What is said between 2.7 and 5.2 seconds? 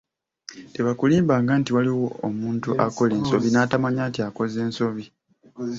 akola ensobi n’atamanya nti akoze nsobi.